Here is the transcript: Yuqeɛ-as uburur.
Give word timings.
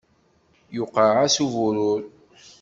Yuqeɛ-as 0.75 1.35
uburur. 1.45 2.01